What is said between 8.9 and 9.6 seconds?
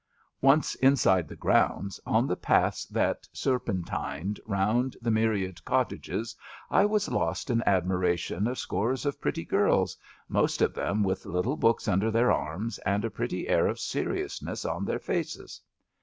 of pretty